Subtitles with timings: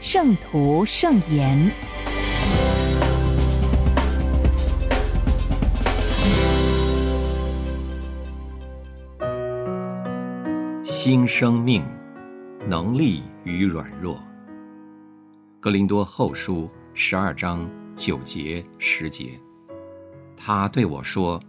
[0.00, 1.58] 圣徒圣言》。
[10.84, 11.84] 新生命，
[12.68, 14.22] 能力与软弱。
[15.58, 19.38] 格林多后书十二章九节十节，
[20.36, 21.42] 他对我说：“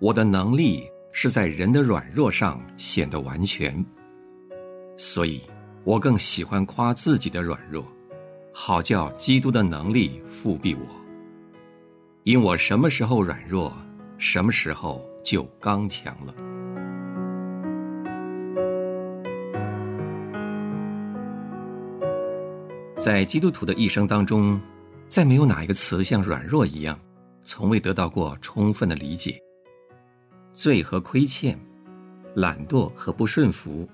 [0.00, 3.84] 我的能力是在人的软弱上显得完全。”
[4.98, 5.40] 所以。
[5.84, 7.86] 我更喜欢夸自己的软弱，
[8.52, 10.80] 好叫基督的能力复庇我。
[12.22, 13.70] 因我什么时候软弱，
[14.16, 16.34] 什么时候就刚强了。
[22.96, 24.58] 在基督徒的一生当中，
[25.06, 26.98] 再没有哪一个词像软弱一样，
[27.44, 29.38] 从未得到过充分的理解。
[30.54, 31.58] 罪和亏欠，
[32.34, 33.86] 懒惰和不顺服。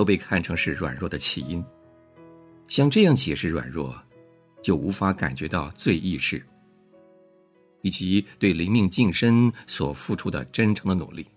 [0.00, 1.62] 都被看成是软弱的起因。
[2.68, 3.94] 像这样解释软弱，
[4.62, 6.42] 就无法感觉到罪意识，
[7.82, 11.28] 以及对灵命晋升所付出的真诚的努力。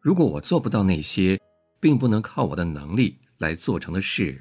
[0.00, 1.38] 如果我做不到那些
[1.80, 4.40] 并不能靠我的能力来做成的事，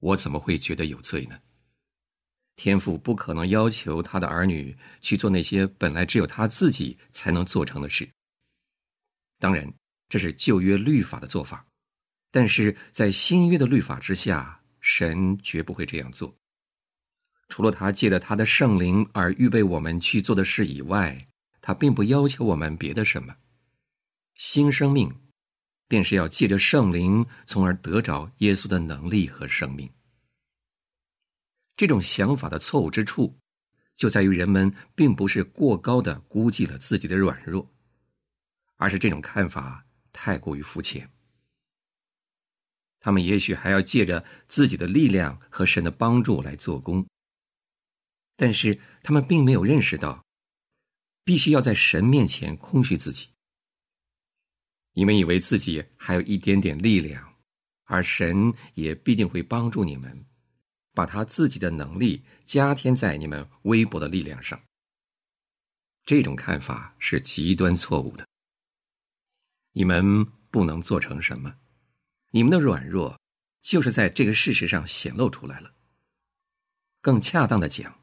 [0.00, 1.38] 我怎么会觉得有罪呢？
[2.54, 8.08] 天父不可能要求他的儿女去做那些本来只有他自己才能做成的事。
[9.38, 9.70] 当然。
[10.08, 11.66] 这是旧约律法的做法，
[12.30, 16.36] 但是在新约的律法之下，神绝不会这样做。
[17.48, 21.28] 除了他借着他的圣灵而预备我们去做的事以外，
[21.60, 23.34] 他并不要求我们别的什么。
[24.34, 25.12] 新生命，
[25.88, 29.90] 便是要借着圣灵，从而得着耶稣的能力和生命。
[31.76, 33.38] 这种想法的错误之处，
[33.94, 37.72] 就在于人们并不是过高的估计了自己的软弱，
[38.76, 39.85] 而是这种看法。
[40.18, 41.12] 太过于肤浅，
[42.98, 47.06] 他们也许还要借着自己的力量和神的帮助来做工，
[48.34, 50.24] 但是他们并没有认识到，
[51.22, 53.28] 必须要在神面前空虚自己。
[54.94, 57.36] 你们以为自己还有一点点力量，
[57.84, 60.24] 而神也必定会帮助你们，
[60.94, 64.58] 把他自己的能力加添在你们微薄的力量上。
[66.06, 68.26] 这种看法是极端错误的。
[69.78, 71.54] 你们不能做成什么，
[72.30, 73.20] 你们的软弱
[73.60, 75.70] 就是在这个事实上显露出来了。
[77.02, 77.94] 更恰当的讲，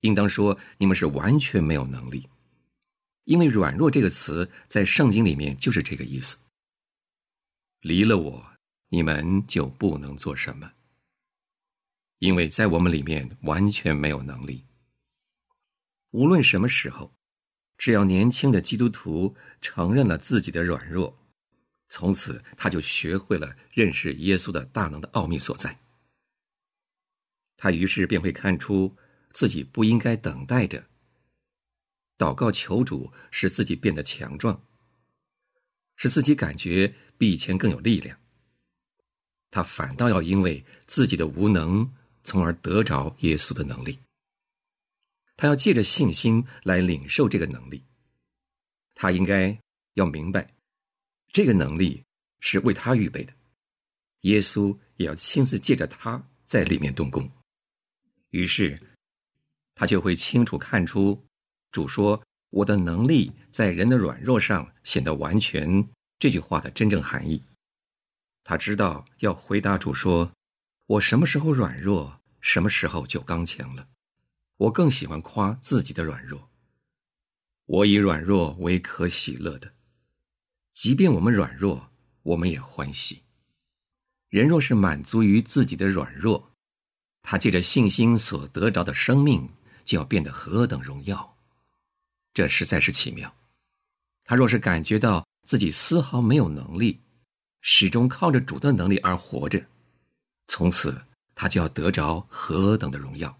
[0.00, 2.28] 应当说你们是完全没有能力，
[3.26, 6.36] 因为“软弱”这个词在圣经里面就是这个意思。
[7.82, 8.44] 离了我，
[8.88, 10.72] 你们就不能做什么，
[12.18, 14.66] 因为在我们里面完全没有能力。
[16.10, 17.14] 无论什么时候。
[17.80, 21.18] 只要年轻的基督徒承认了自己的软弱，
[21.88, 25.80] 从此他就学会了认识耶稣的大能的奥秘所在。
[27.56, 28.94] 他于是便会看出
[29.32, 30.84] 自己不应该等待着，
[32.18, 34.62] 祷告求主使自己变得强壮，
[35.96, 38.14] 使自己感觉比以前更有力量。
[39.50, 41.90] 他反倒要因为自己的无能，
[42.24, 43.98] 从而得着耶稣的能力。
[45.40, 47.82] 他要借着信心来领受这个能力。
[48.94, 49.58] 他应该
[49.94, 50.52] 要明白，
[51.32, 52.04] 这个能力
[52.40, 53.32] 是为他预备的。
[54.20, 57.26] 耶稣也要亲自借着他在里面动工。
[58.32, 58.78] 于是，
[59.74, 61.18] 他就会清楚看出
[61.72, 65.88] 主说：“我的能力在人的软弱上显得完全。”
[66.20, 67.42] 这句话的真正含义。
[68.44, 70.30] 他知道要回答主说
[70.84, 73.88] ：“我什么时候软弱，什么时候就刚强了。”
[74.60, 76.50] 我更喜欢夸自己的软弱。
[77.64, 79.72] 我以软弱为可喜乐的，
[80.74, 81.90] 即便我们软弱，
[82.22, 83.22] 我们也欢喜。
[84.28, 86.52] 人若是满足于自己的软弱，
[87.22, 89.48] 他借着信心所得着的生命，
[89.86, 91.38] 就要变得何等荣耀！
[92.34, 93.34] 这实在是奇妙。
[94.24, 97.00] 他若是感觉到自己丝毫没有能力，
[97.62, 99.64] 始终靠着主的能力而活着，
[100.48, 101.00] 从此
[101.34, 103.39] 他就要得着何等的荣耀！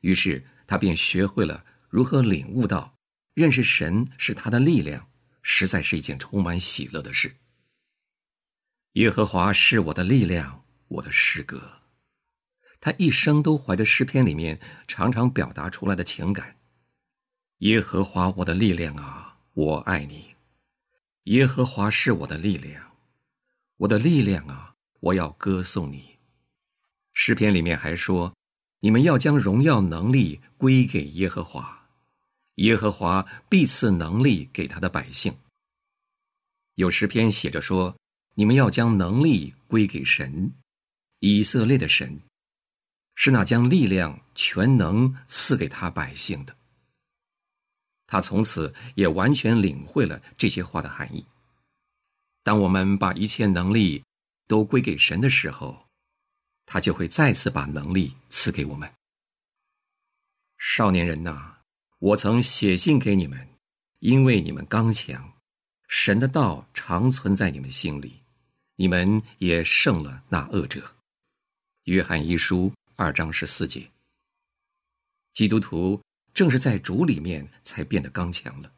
[0.00, 2.98] 于是他便学会了如何领悟到，
[3.34, 5.08] 认识神是他的力量，
[5.42, 7.36] 实在是一件充满喜乐的事。
[8.94, 11.80] 耶和华是我的力量，我的诗歌。
[12.80, 14.58] 他一生都怀着诗篇里面
[14.88, 16.56] 常常表达出来的情感：
[17.58, 20.34] 耶和华我的力量啊，我爱你；
[21.24, 22.96] 耶和华是我的力量，
[23.76, 26.16] 我的力量啊，我要歌颂你。
[27.12, 28.34] 诗篇里面还说：
[28.80, 31.86] 你们要将荣耀能力归给耶和华，
[32.56, 35.36] 耶和华必赐能力给他的百姓。
[36.74, 37.96] 有诗篇写着说：
[38.34, 40.52] 你们要将能力归给神，
[41.18, 42.20] 以色列的神。
[43.16, 46.56] 是那将力量、全能赐给他百姓的。
[48.06, 51.22] 他从此也完全领会了这些话的含义。
[52.42, 54.02] 当我们把一切能力
[54.46, 55.86] 都归给神的时候，
[56.72, 58.88] 他就会再次把能力赐给我们。
[60.56, 61.56] 少年人呐，
[61.98, 63.48] 我曾写信给你们，
[63.98, 65.32] 因为你们刚强，
[65.88, 68.22] 神的道常存在你们心里，
[68.76, 70.94] 你们也胜了那恶者。
[71.86, 72.72] 约翰一书。
[72.94, 73.90] 二章十四节，
[75.32, 76.00] 基督徒
[76.34, 78.70] 正是在主里面才变得刚强了。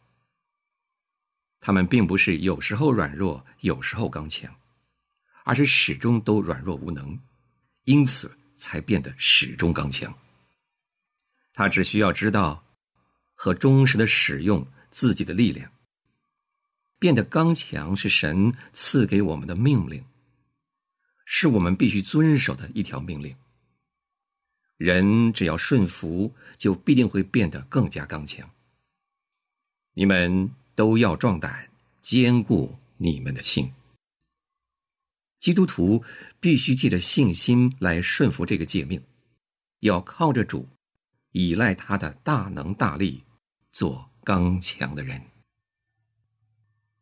[1.59, 4.55] 他们并不是有时候软弱，有时候刚强，
[5.43, 7.19] 而是始终都软弱无能，
[7.85, 10.17] 因此才变得始终刚强。
[11.53, 12.65] 他只需要知道
[13.35, 15.71] 和忠实的使用自己的力量。
[16.99, 20.05] 变得刚强是神赐给我们的命令，
[21.25, 23.37] 是我们必须遵守的一条命令。
[24.77, 28.49] 人只要顺服，就必定会变得更加刚强。
[29.95, 31.69] 你们都要壮胆，
[32.01, 33.73] 坚固你们的心。
[35.43, 36.03] 基督徒
[36.41, 39.03] 必须借着信心来顺服这个诫命，
[39.81, 40.67] 要靠着主，
[41.33, 43.25] 依赖他的大能大力，
[43.73, 45.21] 做刚强的人。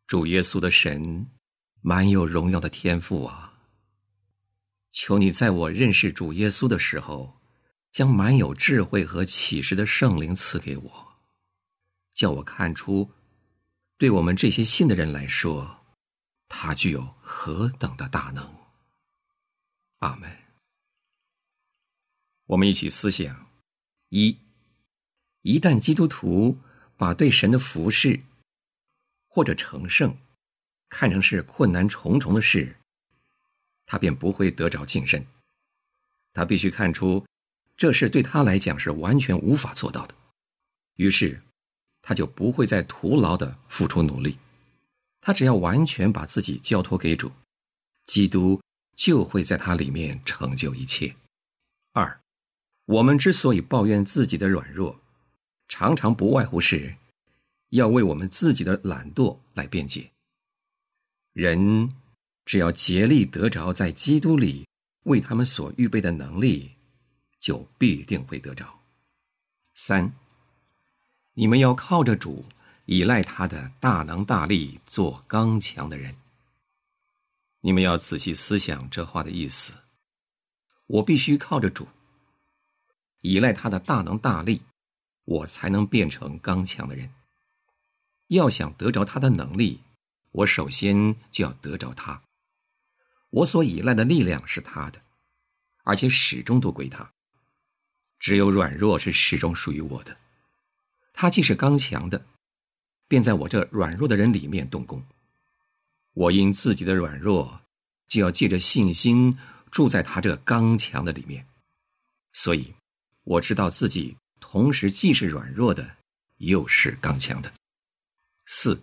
[0.07, 1.29] 主耶稣的神，
[1.83, 3.59] 满有荣耀的天赋啊！
[4.91, 7.39] 求你在我认识主耶稣的时候。
[7.93, 11.09] 将满有智慧和启示的圣灵赐给我，
[12.15, 13.11] 叫我看出，
[13.99, 15.80] 对我们这些信的人来说，
[16.51, 18.55] 他具有何等的大能。
[20.01, 20.31] 阿门。
[22.45, 23.47] 我们一起思想：
[24.11, 24.37] 一，
[25.43, 26.59] 一旦基督徒
[26.99, 28.21] 把对神的服侍
[29.29, 30.15] 或者成圣
[30.91, 32.77] 看成是困难重重的事，
[33.87, 35.25] 他便不会得着晋升。
[36.35, 37.25] 他必须看出。
[37.77, 40.15] 这事对他来讲是完全无法做到的，
[40.97, 41.41] 于是
[42.03, 44.37] 他就不会再徒劳的付出努力。
[45.21, 47.31] 他只要完全把自己交托给主，
[48.07, 48.61] 基督
[48.97, 51.15] 就会在他里面成就一切。
[51.93, 52.21] 二，
[52.87, 55.01] 我们之所以抱怨自己的软弱，
[55.69, 56.95] 常常不外乎是
[57.71, 60.11] 要为我们自己的懒惰来辩解。
[61.33, 61.95] 人
[62.45, 64.67] 只要竭力得着在基督里
[65.05, 66.73] 为他们所预备的能力。
[67.41, 68.81] 就必定会得着。
[69.75, 70.13] 三，
[71.33, 72.45] 你们要靠着主，
[72.91, 76.13] 依赖他的大能大力，做刚强的人。
[77.61, 79.73] 你们要仔细思想这话的意思。
[80.89, 81.87] 我必须靠着主，
[83.21, 84.61] 依赖他的大能大力，
[85.25, 87.09] 我才能变成刚强的人。
[88.27, 89.79] 要想得着他的能力，
[90.33, 92.21] 我首先就要得着他。
[93.31, 95.01] 我所依赖的力量是他的，
[95.85, 97.09] 而且始终都归他。
[98.19, 100.17] 只有软弱是始终属于我的，
[101.13, 102.27] 他既是刚强的，
[103.11, 105.03] 便在我这软弱的人里面动工。
[106.15, 107.61] 我因自己的软弱，
[108.07, 109.37] 就要借着信心
[109.73, 111.45] 住在他这刚强的里面。
[112.35, 112.73] 所以，
[113.25, 115.97] 我知道自己同时既是软弱的，
[116.37, 117.53] 又是刚强的。
[118.47, 118.81] 四，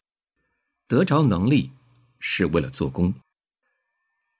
[0.89, 1.71] 得着能力
[2.19, 3.13] 是为了做工。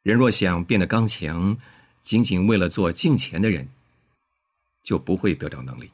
[0.04, 1.58] 人若想变得刚强，
[2.04, 3.66] 仅仅为了做敬虔的人。
[4.84, 5.92] 就不会得着能力。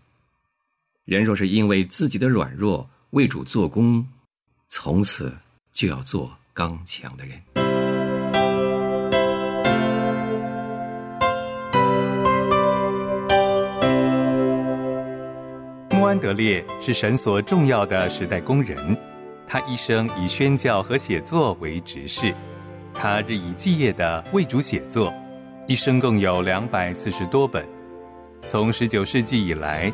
[1.05, 4.03] 人若是因为自己的软弱为主做工，
[4.69, 5.31] 从此
[5.71, 7.39] 就要做刚强的人。
[15.91, 18.97] 穆安德烈是神所重要的时代工人，
[19.45, 22.33] 他一生以宣教和写作为职事，
[22.95, 25.13] 他日以继夜的为主写作，
[25.67, 27.63] 一生共有两百四十多本。
[28.47, 29.93] 从十九世纪以来，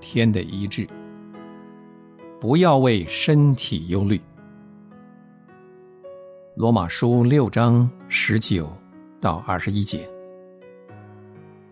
[0.00, 0.88] 天的医治。
[2.40, 4.20] 不要为身体忧虑。
[6.56, 8.68] 罗马书六章十九
[9.20, 10.08] 到二十一节，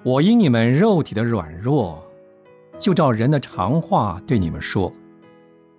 [0.03, 2.03] 我因你们肉体的软弱，
[2.79, 4.91] 就照人的常话对你们说：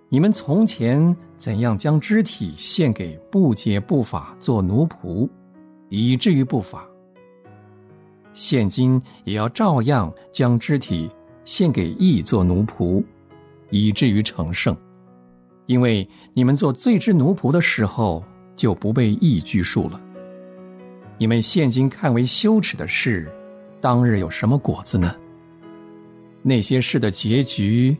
[0.08, 5.28] 你们从前怎样将肢体献给不洁不法做奴仆，
[5.88, 6.88] 以至于不法；
[8.32, 11.10] 现今也要照样将肢体
[11.44, 13.02] 献给义做奴仆，
[13.70, 14.76] 以至于成圣。
[15.66, 18.24] 因为你们做罪之奴仆的时候。
[18.56, 20.00] 就不被义拘束了。
[21.18, 23.28] 你们现今看为羞耻的事，
[23.80, 25.12] 当日有什么果子呢？
[26.40, 27.96] 那些事的结局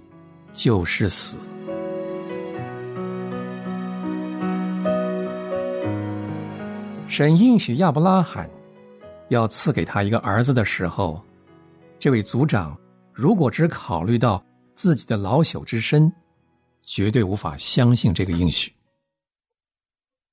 [0.52, 1.36] 就是死。
[7.08, 8.48] 神应许亚伯拉罕
[9.28, 11.20] 要赐给他一个儿子的时候，
[11.98, 12.78] 这位族长
[13.14, 14.44] 如果只考虑到
[14.74, 16.12] 自己的老朽之身，
[16.82, 18.74] 绝对无法相信这个应许。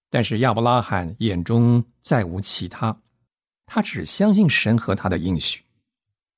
[0.09, 3.00] 但是亚伯拉罕眼中再无其他，
[3.67, 5.63] 他只相信神和他的应许，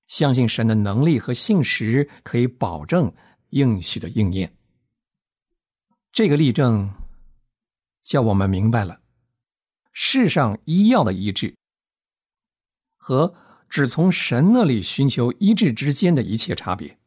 [0.07, 3.11] 相信神的能力和信实可以保证
[3.51, 4.53] 应许的应验。
[6.11, 6.93] 这个例证
[8.03, 8.99] 叫我们明白了
[9.93, 11.55] 世上医药的医治
[12.97, 13.33] 和
[13.73, 16.99] 只从神那里寻求医治之间的一切差别。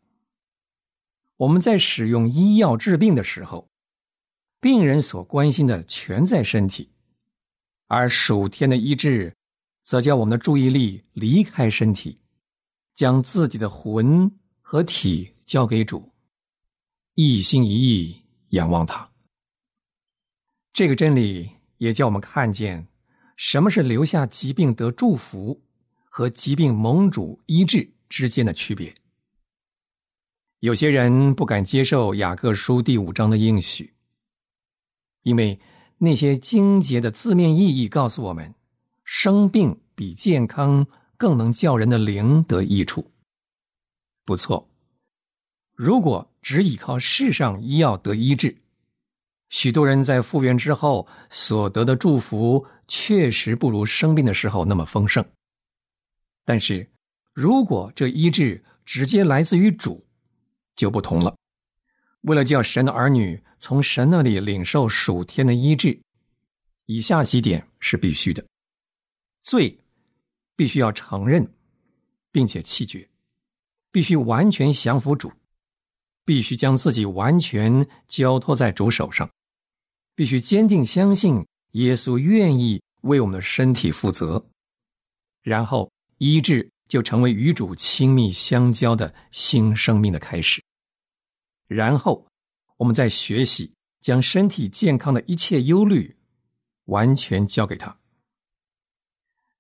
[1.36, 3.70] 我们在使用医药治病的时候。
[4.58, 6.90] 病人所关心的全在身体，
[7.86, 9.32] 而属天的医治，
[9.84, 12.18] 则叫我们的注意力离开身体，
[12.94, 14.28] 将自己的魂
[14.60, 16.10] 和体交给主，
[17.14, 19.08] 一心一意仰望他。
[20.72, 22.88] 这个真理也叫我们看见，
[23.36, 25.62] 什么是留下疾病得祝福
[26.16, 28.90] 和疾病蒙主医治之间的区别。
[30.60, 33.92] 有些人不敢接受雅各书第五章的应许。
[35.24, 35.60] 因为
[35.98, 38.54] 那些经节的字面意义告诉我们，
[39.04, 40.86] 生病比健康
[41.18, 43.12] 更能叫人的灵得益处。
[44.24, 44.66] 不错，
[45.74, 48.56] 如果只依靠世上医药得医治，
[49.50, 55.22] 许多人在复原之后所得的祝福确实不如生病的时候那么丰盛。
[56.46, 56.88] 但是，
[57.34, 60.06] 如果这医治直接来自于主，
[60.76, 61.36] 就不同了。
[62.22, 66.00] 为了叫神的儿女从神那里领受属天的医治，
[66.86, 68.46] 以下几点是必须的：
[69.42, 69.76] 罪
[70.54, 71.52] 必须要承认，
[72.30, 73.00] 并且弃绝；
[73.90, 75.28] 必须完全降服主；
[76.24, 79.28] 必须将自己完全交托在主手上；
[80.14, 84.46] 必须坚定相信耶稣愿意为我们的身体负责。
[85.42, 90.62] 然后，医治就成为与主亲密相交的新生命的开始。
[91.66, 92.26] 然后，
[92.76, 96.16] 我们再学习将身体健康的一切忧虑
[96.84, 97.98] 完全交给他。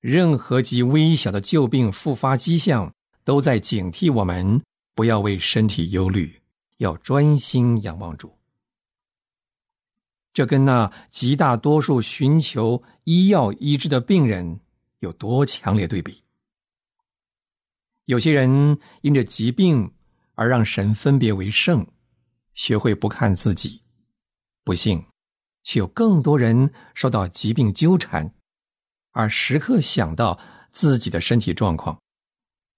[0.00, 2.94] 任何极微小的旧病复发迹象，
[3.24, 4.62] 都在警惕我们
[4.94, 6.40] 不要为身体忧虑，
[6.76, 8.32] 要专心仰望主。
[10.32, 14.60] 这跟那极大多数寻求医药医治的病人
[15.00, 16.22] 有多强烈对比？
[18.06, 19.92] 有些人因着疾病
[20.34, 21.86] 而让神分别为圣。
[22.54, 23.82] 学会不看自己，
[24.64, 25.04] 不幸，
[25.62, 28.32] 却有更多人受到疾病纠缠，
[29.12, 32.00] 而时刻想到自己的身体状况。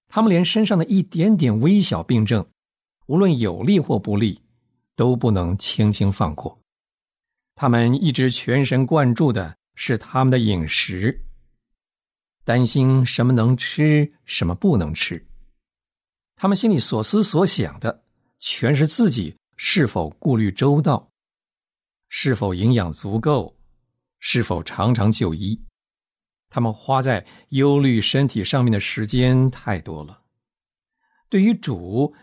[0.09, 2.45] 他们连身上的一点点微小病症，
[3.05, 4.41] 无论有利或不利，
[4.97, 6.59] 都不能轻轻放过。
[7.55, 11.25] 他们一直全神贯注的是他们的饮食，
[12.49, 15.23] 担心什么能吃，什么不能吃。
[16.35, 18.03] 他们心里所思所想的，
[18.39, 19.35] 全是自己。
[19.55, 21.11] 是否顾虑周到？
[22.07, 23.55] 是否营养足够？
[24.17, 25.61] 是否常常就医？
[26.49, 30.23] 他们花在忧虑身体上面的时间太多了，
[31.29, 32.15] 对于主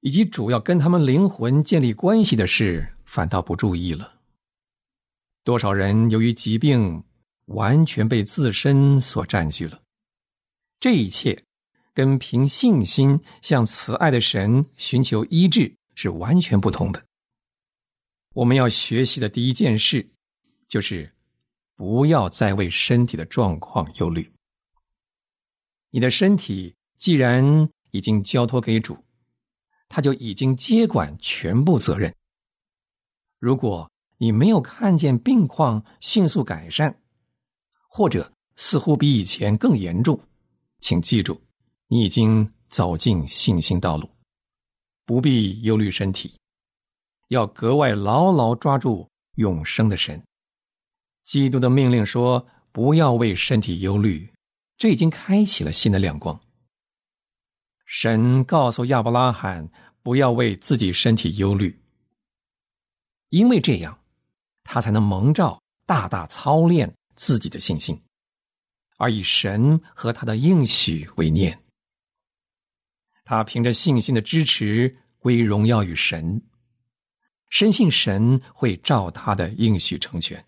[0.00, 4.14] 以及主要跟他们灵魂建立关系的事，反倒不注意了。
[5.44, 7.04] 多少人由于疾病
[7.50, 9.80] 完全被自身所占据了？
[10.80, 11.44] 这一切
[11.94, 15.76] 跟凭信心向慈爱的神寻求医治。
[16.02, 17.04] 是完全不同的。
[18.32, 20.08] 我们要学习的第一件事，
[20.66, 21.12] 就是
[21.76, 24.32] 不要再为身体的状况忧虑。
[25.90, 28.96] 你的身体既然已经交托给主，
[29.90, 32.14] 他就已经接管全部责任。
[33.38, 36.98] 如果你没有看见病况迅速改善，
[37.90, 40.18] 或者似乎比以前更严重，
[40.80, 41.38] 请记住，
[41.88, 44.08] 你已经走进信心道路。
[45.04, 46.32] 不必忧虑身体，
[47.28, 50.22] 要格外牢牢抓住永生的神。
[51.24, 54.32] 基督的命令说：“不要为身体忧虑。”
[54.78, 56.40] 这已经开启了新的亮光。
[57.84, 59.68] 神告诉亚伯拉罕
[60.02, 61.82] 不要为自己身体忧虑，
[63.30, 63.98] 因为这样，
[64.62, 68.02] 他才能蒙召大大操练自己的信心，
[68.96, 71.62] 而以神和他的应许为念。
[73.24, 76.40] 他凭着信心的支持归荣耀与神，
[77.50, 80.42] 深信神会照他的应许成全。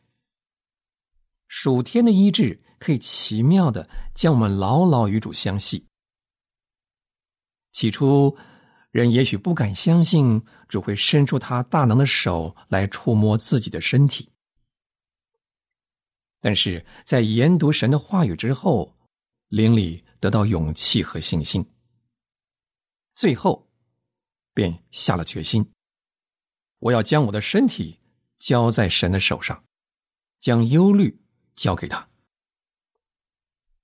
[1.47, 5.87] 属天的医治可以奇妙的将我们牢牢与主相系。
[7.71, 8.35] 起初，
[8.91, 14.32] 人也许不敢相信主会伸出他大能的手来触摸自己的身体，
[16.45, 18.99] 但是在研读神的话语之后，
[19.47, 21.65] 灵里得到勇气和信心，
[23.15, 23.71] 最后
[24.53, 25.73] 便下了决心：
[26.81, 28.01] 我要将我的身体
[28.37, 29.65] 交在神的手上，
[30.41, 31.17] 将忧虑
[31.55, 32.09] 交给他。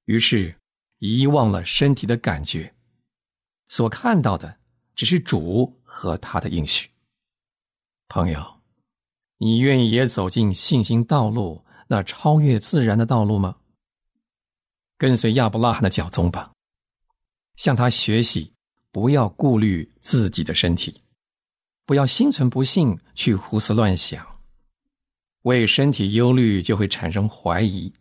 [0.07, 0.59] 于是，
[0.99, 2.75] 遗忘了身体的感觉。
[3.69, 4.59] 所看到的
[4.97, 6.91] 只是主和他的应许。
[8.09, 8.63] 朋友，
[9.37, 13.57] 你愿意也走进信心道路那超越自然的道路吗？
[14.97, 16.53] 跟随亚伯拉罕的脚踪吧，
[17.57, 18.53] 向他学习，
[18.93, 21.03] 不要顾虑自己的身体，
[21.85, 24.25] 不要心存不幸去胡思乱想，
[25.43, 27.93] 为身体忧虑就会产生怀疑。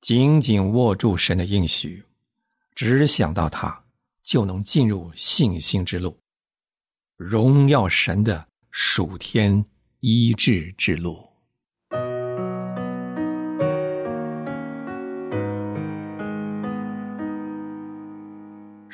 [0.00, 2.02] 紧紧握住神的应许，
[2.74, 3.84] 只想到他。
[4.24, 6.18] 就能进入信心之路，
[7.18, 9.62] 荣耀神的属天
[10.00, 11.33] 医治之路。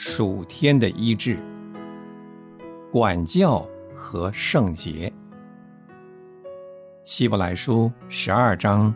[0.03, 1.39] 属天的医治、
[2.91, 5.13] 管教和圣洁。
[7.05, 8.95] 希伯来书十二章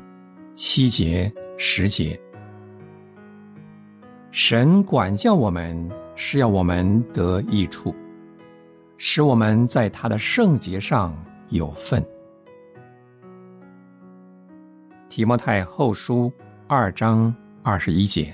[0.55, 2.19] 七节十节，
[4.31, 5.91] 神管教我们。
[6.17, 7.93] 是要我们得益处，
[8.97, 11.13] 使我们在他的圣洁上
[11.49, 12.03] 有份。
[15.11, 16.33] 提摩太后书
[16.69, 18.33] 二章二十一节：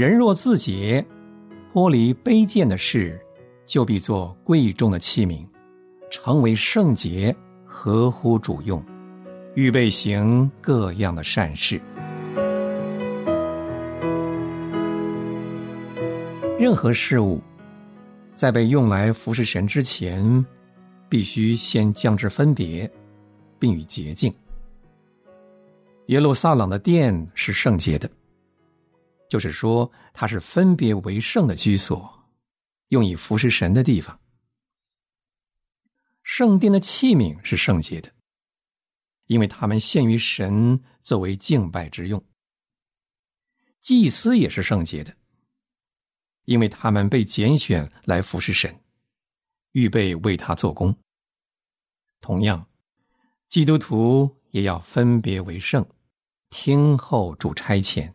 [0.00, 1.04] 人若自洁，
[1.74, 3.20] 脱离卑贱的事，
[3.66, 5.46] 就必做贵重的器皿，
[6.10, 7.36] 成为圣洁，
[7.66, 8.82] 合乎主用，
[9.54, 11.78] 预备行各样的善事。
[16.58, 17.38] 任何事物，
[18.34, 20.42] 在被用来服侍神之前，
[21.10, 22.90] 必须先将之分别，
[23.58, 24.34] 并与洁净。
[26.06, 28.10] 耶路撒冷的殿是圣洁的，
[29.30, 32.28] 就是说，它是分别为圣的居所，
[32.88, 34.20] 用以服侍神的地方。
[36.22, 38.12] 圣殿的器皿是圣洁的，
[39.26, 42.22] 因为他们献于神作为敬拜之用。
[43.80, 45.16] 祭司也是圣洁的。
[46.46, 48.82] 因为他们被拣选来服侍神，
[49.72, 50.96] 预备为他做工。
[52.20, 52.66] 同样，
[53.48, 55.88] 基督徒也要分别为圣，
[56.48, 58.12] 听候主差遣，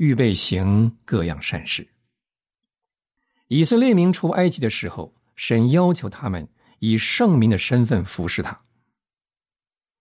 [0.00, 1.86] 预备行各样善事。
[3.48, 8.58] 以色列民出埃及的时候，神要求他们以圣民的身份服侍他。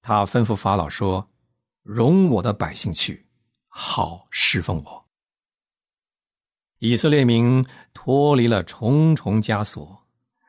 [0.02, 1.30] 他吩咐法老说
[1.84, 3.28] ：“容我的百姓去，
[3.68, 5.06] 好侍奉我。”
[6.80, 10.08] 以色列民脱离了重重枷锁，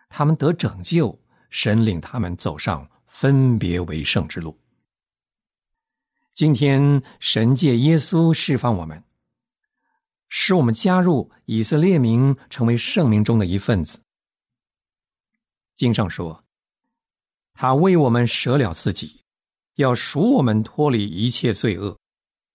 [0.08, 4.56] 他们得拯救，神领他们走上分别为圣之路。
[6.34, 9.02] 今天，神借耶稣释放我们，
[10.30, 14.00] 使我们加入以色列民，成为圣民中的一份子。
[15.76, 16.42] 经上说，
[17.52, 19.20] 他为我们舍了自己，
[19.74, 21.98] 要赎我们脱离一切罪恶，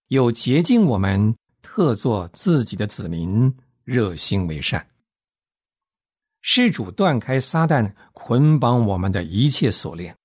[0.07, 3.55] 又洁净我们，特作自己的子民。
[3.85, 4.89] 热心为善，
[6.41, 10.17] 施主断开撒旦捆绑我们的一切锁链，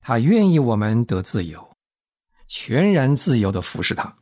[0.00, 1.76] 他愿意我们得自由，
[2.48, 4.16] 全然自由的服侍他。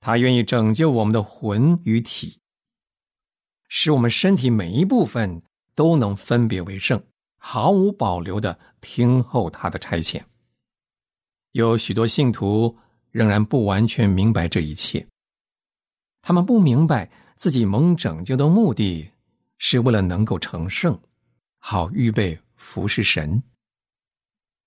[0.00, 2.38] 他愿意拯救我们的魂与体，
[3.68, 5.42] 使我们身体每一部分
[5.74, 7.02] 都能分别为圣，
[7.36, 10.22] 毫无保留的听候他的差遣。
[11.52, 12.76] 有许多信徒
[13.10, 15.06] 仍然不完全明白这一切。
[16.20, 19.10] 他们不明白自己蒙拯救的目的，
[19.56, 21.00] 是为了能够成圣，
[21.58, 23.42] 好预备服侍神。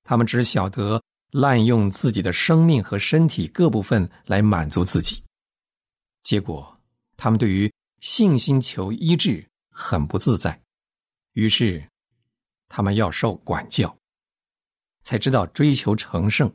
[0.03, 5.23] 他们只晓得滥用自己的生命和身体各部分来满足自己，
[6.23, 6.77] 结果
[7.15, 10.61] 他们对于信心求医治很不自在，
[11.33, 11.83] 于是
[12.67, 13.95] 他们要受管教，
[15.03, 16.51] 才知道追求成圣。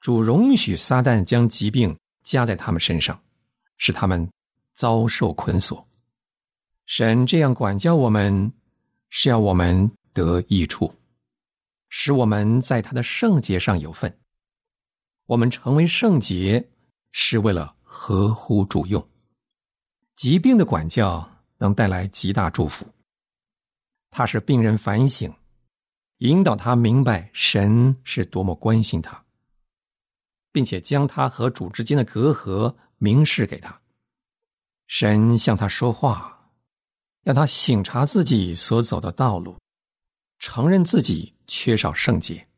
[0.00, 3.22] 主容许撒旦将疾病加在他们身上，
[3.76, 4.28] 使他们
[4.74, 5.86] 遭受捆锁。
[6.86, 8.52] 神这样管教我们，
[9.10, 10.92] 是要我们得益处，
[11.94, 14.18] 使我们在他的圣洁上有份。
[15.26, 16.70] 我们成为圣洁，
[17.10, 19.06] 是为了合乎主用。
[20.16, 22.86] 疾病的管教能带来极大祝福。
[24.10, 25.30] 它使病人反省，
[26.18, 29.22] 引导他明白神是多么关心他。
[30.50, 33.80] 并且将他和主之间的隔阂明示给他。
[34.86, 36.50] 神向他说话，
[37.22, 39.58] 让他醒察自己所走的道路，
[40.38, 42.48] 承认自己缺少圣洁，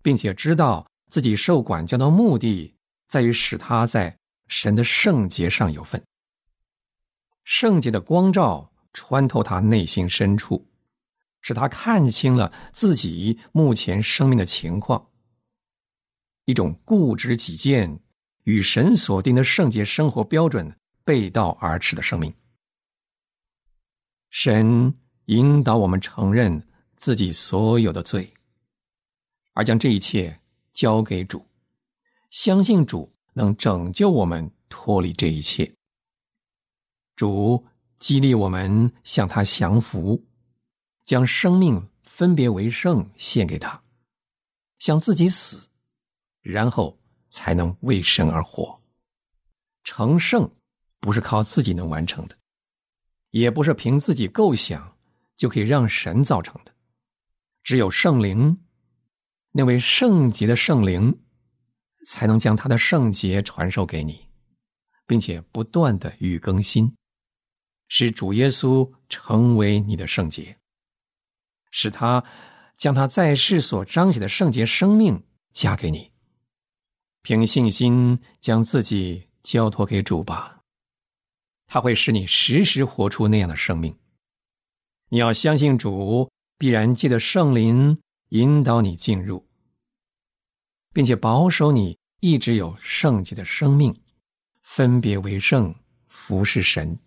[0.00, 2.72] 并且知道自己受管教的目的
[3.08, 4.16] 在于使他在
[4.46, 6.00] 神的圣洁上有份。
[7.42, 10.64] 圣洁的光照穿透他内心深处，
[11.40, 15.04] 使他看清了自己目前生命的情况。
[16.44, 18.00] 一种固执己见、
[18.44, 22.32] 与神所定的圣洁生活标准背道而驰的生命。
[24.30, 28.32] 神引导我们承认自己所有的罪，
[29.52, 30.40] 而将这一切
[30.72, 31.46] 交给主，
[32.30, 35.72] 相信主能拯救我们脱离这一切。
[37.14, 37.64] 主
[37.98, 40.22] 激励我们向他降服，
[41.04, 43.82] 将生命分别为圣献给他，
[44.78, 45.68] 向自己死。
[46.48, 46.96] 然后
[47.28, 48.80] 才能为神而活。
[49.82, 50.48] 成圣
[51.00, 52.38] 不是靠自己能完成的，
[53.30, 54.96] 也不是凭自己构想
[55.36, 56.72] 就可以让神造成的。
[57.66, 58.60] 只有圣灵，
[59.50, 61.18] 那位圣洁的圣灵，
[62.06, 64.28] 才能将他的圣洁传授给你，
[65.04, 66.94] 并且不断的予更新，
[67.88, 70.56] 使主耶稣成为你的圣洁，
[71.72, 72.22] 使他
[72.78, 75.20] 将他在世所彰显的圣洁生命
[75.52, 76.12] 加给你。
[77.22, 80.60] 凭信心将自己交托给主吧，
[81.66, 83.98] 他会使你时时活出那样的生命。
[85.08, 87.98] 你要相信主必然记得圣灵
[88.30, 89.46] 引导你进入，
[90.92, 93.94] 并且保守你一直有圣洁的生命，
[94.62, 95.74] 分别为圣，
[96.08, 96.98] 服侍神。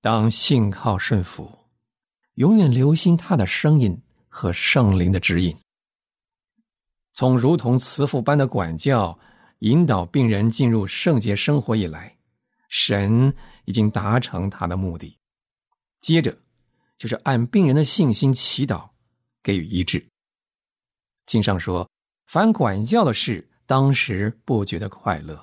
[0.00, 1.50] 当信靠顺服，
[2.34, 5.56] 永远留心他的声音和圣灵的指引。
[7.12, 9.18] 从如同慈父般的管教、
[9.60, 12.16] 引导病人进入圣洁生活以来，
[12.68, 15.18] 神已经达成他的目的。
[16.00, 16.38] 接着，
[16.98, 18.88] 就是按病人的信心祈祷，
[19.42, 20.06] 给予医治。
[21.26, 21.88] 经上说
[22.26, 25.42] ：“凡管教的事，当时不觉得快乐，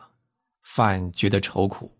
[0.61, 1.91] 反觉得愁苦；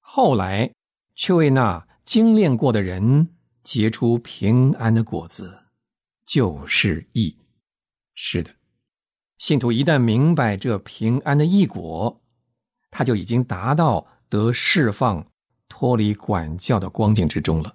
[0.00, 0.72] 后来，
[1.14, 3.28] 却为那精炼过的人
[3.62, 5.66] 结出平安的果子，
[6.24, 7.36] 就是义。”
[8.14, 8.54] 是的，
[9.38, 12.20] 信徒一旦明白这平安的义果，
[12.90, 15.26] 他就已经达到得释放、
[15.68, 17.74] 脱离管教的光景之中了。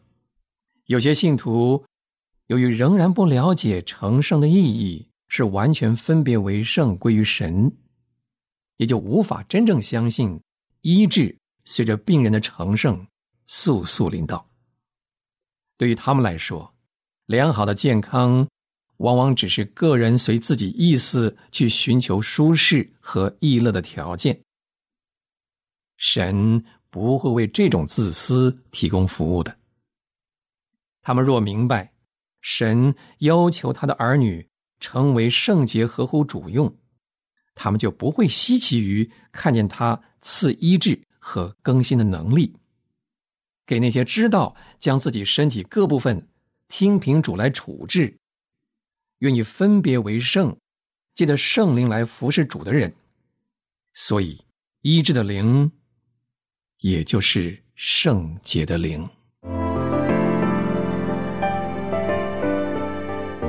[0.88, 1.86] 有些信徒
[2.47, 7.71] 由于仍然不了解成圣的意义，是完全分别为圣归于神，
[8.78, 10.41] 也就无法真正相信
[10.82, 13.06] 医治随着病人的成圣
[13.45, 14.50] 速速临到。
[15.78, 16.73] 对于他们来说，
[17.28, 18.47] 良好的健康。
[18.97, 24.41] 往往只是个人随自己意思去寻求舒适和逸乐的条件。
[25.97, 29.56] 神不会为这种自私提供服务的。
[31.07, 31.93] 他们若明白
[32.41, 34.49] 神要求他的儿女
[34.81, 36.77] 成为圣洁、合乎主用，
[37.55, 42.57] 他们就不会稀奇于看见他赐医治和更新的能力，
[43.65, 46.27] 给那些知道将自己身体各部分
[46.67, 48.19] 听凭主来处置。
[49.19, 50.57] 愿意分别为圣，
[51.15, 52.93] 借着圣灵来服侍主的人，
[53.93, 54.43] 所以
[54.81, 55.71] 医治的灵，
[56.79, 59.09] 也就是圣洁的灵。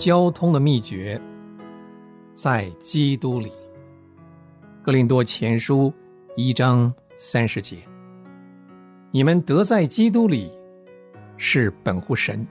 [0.00, 1.20] 交通的秘诀
[2.32, 3.52] 在基督里。
[4.82, 5.92] 格林多前书
[6.36, 7.76] 一章三十节。
[9.10, 10.50] 你们得在基督里，
[11.36, 12.46] 是本乎神。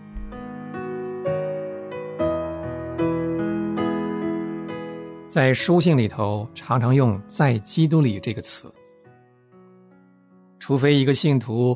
[5.28, 8.72] 在书信里头，常常用“在基督里”这个词。
[10.60, 11.76] 除非一个信徒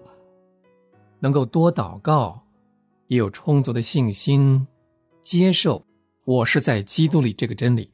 [1.19, 2.39] 能够多祷告，
[3.07, 4.67] 也有充足的信心，
[5.23, 5.83] 接受
[6.25, 7.89] 我是在基督里这个真理，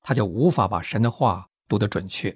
[0.00, 2.34] 他就无法把神的话读得准确，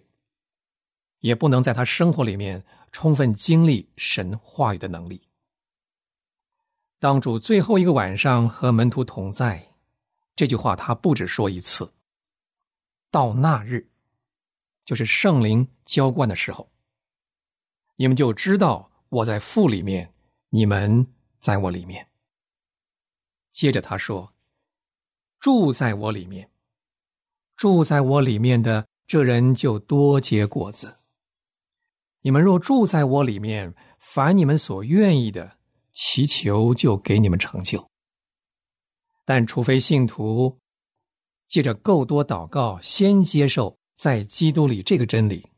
[1.20, 5.22] 也不能在他生活里面充分经历神话语的能力。
[6.98, 9.64] 当主最后一个晚上和门徒同在，
[10.34, 11.92] 这句话他不止说一次。
[13.10, 13.88] 到那日，
[14.84, 16.68] 就是圣灵浇灌的时候。
[17.96, 20.12] 你们就知道我在父里面，
[20.50, 21.06] 你们
[21.38, 22.06] 在我里面。
[23.56, 24.34] 接着他说
[25.40, 26.50] ：“住在我里面，
[27.56, 30.98] 住在我里面的这人就多结果子。
[32.20, 35.56] 你们若住在我里面，凡你们所愿意的，
[35.94, 37.90] 祈求就给你们成就。
[39.24, 40.58] 但除非信徒
[41.48, 45.48] 借着够多祷告，先接受在基督里这个真理。”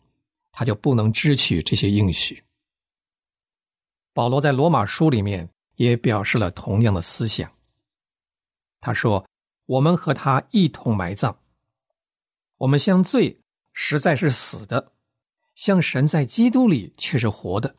[0.52, 2.44] 他就不能支取这些应许。
[4.12, 7.57] 保罗在罗马书里面也表示了同样的思想。
[8.80, 9.26] 他说
[9.66, 11.36] ：“我们和他一同埋葬，
[12.58, 13.40] 我们相罪
[13.72, 14.92] 实在是死的，
[15.54, 17.76] 像神在基督里却是活的。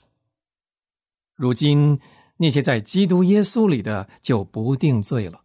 [1.36, 2.00] 如今
[2.38, 5.44] 那些在基督耶稣里的就不定罪了。”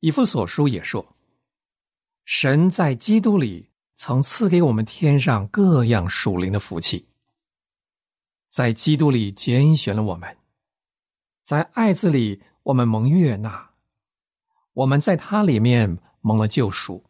[0.00, 1.16] 以弗所书也说
[2.24, 7.06] ：“神在基督里。”曾赐给我们天上各样属灵的福气，
[8.48, 10.36] 在基督里拣选了我们，
[11.44, 13.70] 在爱子里我们蒙悦纳，
[14.72, 17.04] 我们在他里面蒙了救赎。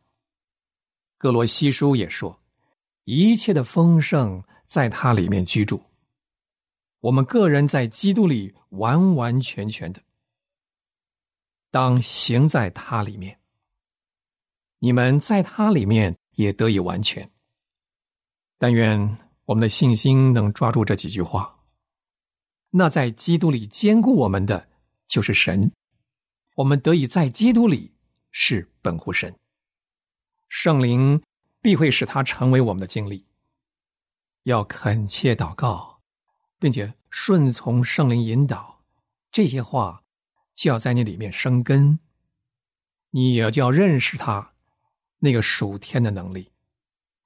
[1.18, 2.40] 哥罗西书也说，
[3.04, 5.82] 一切的丰盛在他里面居住，
[7.00, 10.02] 我们个人在基督里完完全全的，
[11.70, 13.38] 当行在他里面。
[14.78, 16.16] 你们在他里面。
[16.36, 17.30] 也得以完全。
[18.56, 21.58] 但愿我们的信心能抓住这几句话。
[22.70, 24.66] 那在基督里坚固我们的，
[25.06, 25.70] 就是神。
[26.54, 27.94] 我们得以在基督里
[28.30, 29.34] 是本乎神。
[30.48, 31.22] 圣灵
[31.60, 33.26] 必会使他成为我们的经历。
[34.42, 36.00] 要恳切祷告，
[36.58, 38.82] 并且顺从圣灵引导，
[39.30, 40.02] 这些话
[40.54, 41.98] 就要在你里面生根。
[43.10, 44.52] 你也就要认识他。
[45.24, 46.50] 那个属天的能力，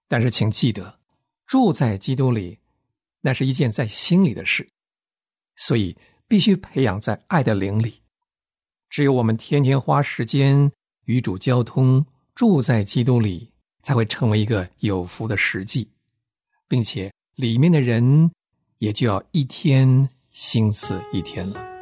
[0.06, 1.00] 但是请记得，
[1.46, 2.60] 住在基督里，
[3.22, 4.68] 那是一件在心里的事，
[5.56, 5.96] 所以
[6.28, 8.02] 必须培养在爱的灵里。
[8.88, 10.70] 只有我们天天花时间
[11.04, 15.90] 与主交通，住在基督里，才会成为一个有福的实际，
[16.68, 18.30] 并且里面的人
[18.78, 21.75] 也就要一天心思一天了。